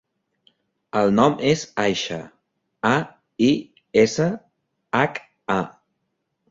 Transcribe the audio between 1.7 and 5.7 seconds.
Aisha: a, i, essa, hac, a.